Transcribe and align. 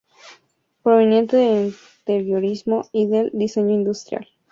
Proveniente 0.81 1.37
del 1.37 1.75
interiorismo 1.99 2.89
y 2.91 3.05
del 3.05 3.29
diseño 3.35 3.69
industrial. 3.75 4.27